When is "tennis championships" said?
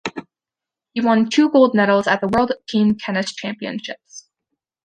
2.97-4.27